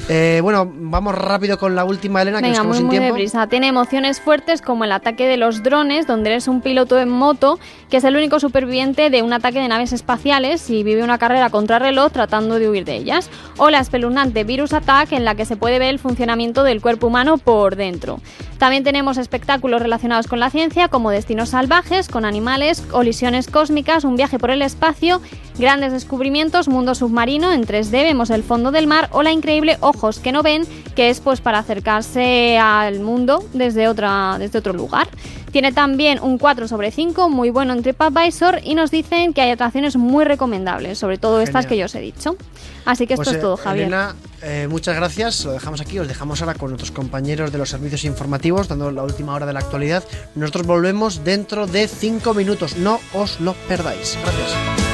Eh, 0.07 0.39
bueno, 0.41 0.69
vamos 0.71 1.13
rápido 1.13 1.57
con 1.57 1.75
la 1.75 1.83
última, 1.85 2.21
Elena, 2.21 2.39
que 2.39 2.47
Venga, 2.47 2.63
nos 2.63 2.75
quedamos 2.75 2.75
muy, 2.75 2.77
sin 2.77 2.87
muy 2.87 2.97
tiempo. 2.97 3.15
deprisa. 3.15 3.47
Tiene 3.47 3.67
emociones 3.67 4.19
fuertes 4.19 4.61
como 4.61 4.83
el 4.83 4.91
ataque 4.91 5.27
de 5.27 5.37
los 5.37 5.61
drones, 5.61 6.07
donde 6.07 6.31
eres 6.31 6.47
un 6.47 6.61
piloto 6.61 6.99
en 6.99 7.09
moto 7.09 7.59
que 7.89 7.97
es 7.97 8.03
el 8.03 8.15
único 8.15 8.39
superviviente 8.39 9.09
de 9.09 9.21
un 9.23 9.33
ataque 9.33 9.59
de 9.59 9.67
naves 9.67 9.93
espaciales 9.93 10.69
y 10.69 10.83
vive 10.83 11.03
una 11.03 11.17
carrera 11.17 11.49
contra 11.49 11.79
reloj 11.79 12.11
tratando 12.11 12.59
de 12.59 12.69
huir 12.69 12.85
de 12.85 12.95
ellas. 12.95 13.29
O 13.57 13.69
la 13.69 13.79
espeluznante 13.79 14.43
Virus 14.43 14.73
Attack, 14.73 15.11
en 15.11 15.25
la 15.25 15.35
que 15.35 15.45
se 15.45 15.57
puede 15.57 15.79
ver 15.79 15.89
el 15.89 15.99
funcionamiento 15.99 16.63
del 16.63 16.81
cuerpo 16.81 17.07
humano 17.07 17.37
por 17.37 17.68
dentro. 17.75 18.19
También 18.57 18.83
tenemos 18.83 19.17
espectáculos 19.17 19.81
relacionados 19.81 20.27
con 20.27 20.39
la 20.39 20.49
ciencia, 20.49 20.87
como 20.87 21.11
destinos 21.11 21.49
salvajes, 21.49 22.09
con 22.09 22.25
animales, 22.25 22.81
colisiones 22.81 23.47
cósmicas, 23.47 24.03
un 24.03 24.15
viaje 24.15 24.39
por 24.39 24.51
el 24.51 24.61
espacio, 24.61 25.21
grandes 25.59 25.91
descubrimientos, 25.91 26.67
mundo 26.67 26.95
submarino, 26.95 27.51
en 27.51 27.65
3D 27.65 27.91
vemos 27.91 28.29
el 28.29 28.43
fondo 28.43 28.71
del 28.71 28.87
mar 28.87 29.09
o 29.11 29.23
la 29.23 29.31
increíble 29.31 29.77
Ojos 29.81 30.19
que 30.19 30.31
no 30.31 30.41
ven, 30.41 30.63
que 30.95 31.09
es 31.09 31.19
pues 31.19 31.41
para 31.41 31.59
acercarse 31.59 32.57
al 32.57 32.99
mundo 33.01 33.43
desde, 33.53 33.87
otra, 33.87 34.37
desde 34.39 34.59
otro 34.59 34.73
lugar. 34.73 35.07
Tiene 35.51 35.71
también 35.71 36.19
un 36.21 36.37
4 36.37 36.67
sobre 36.67 36.91
5, 36.91 37.29
muy 37.29 37.49
bueno 37.49 37.73
en 37.73 37.81
TripAdvisor, 37.81 38.59
y 38.63 38.75
nos 38.75 38.91
dicen 38.91 39.33
que 39.33 39.41
hay 39.41 39.49
atracciones 39.49 39.95
muy 39.97 40.23
recomendables, 40.23 40.99
sobre 40.99 41.17
todo 41.17 41.41
estas 41.41 41.65
que 41.65 41.75
yo 41.75 41.85
os 41.85 41.95
he 41.95 42.01
dicho. 42.01 42.35
Así 42.85 43.07
que 43.07 43.15
esto 43.15 43.23
Pues, 43.23 43.35
es 43.35 43.41
todo, 43.41 43.55
eh, 43.55 43.61
Javier. 43.63 43.87
Elena, 43.87 44.15
eh, 44.41 44.67
muchas 44.69 44.95
gracias. 44.95 45.45
Lo 45.45 45.51
dejamos 45.51 45.81
aquí. 45.81 45.99
Os 45.99 46.07
dejamos 46.07 46.41
ahora 46.41 46.53
con 46.53 46.69
nuestros 46.69 46.91
compañeros 46.91 47.51
de 47.51 47.57
los 47.57 47.69
servicios 47.69 48.03
informativos, 48.05 48.67
dando 48.67 48.91
la 48.91 49.03
última 49.03 49.33
hora 49.33 49.45
de 49.45 49.53
la 49.53 49.59
actualidad. 49.59 50.03
Nosotros 50.35 50.65
volvemos 50.67 51.23
dentro 51.23 51.67
de 51.67 51.87
cinco 51.87 52.33
minutos. 52.33 52.77
No 52.77 52.99
os 53.13 53.39
lo 53.39 53.53
perdáis. 53.67 54.17
Gracias. 54.21 54.88